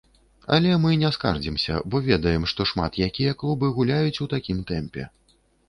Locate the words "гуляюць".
3.79-4.19